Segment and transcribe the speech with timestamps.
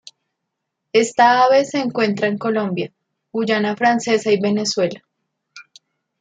[0.93, 2.91] Esta ave se encuentra en Colombia,
[3.31, 5.03] Guayana Francesa y Venezuela.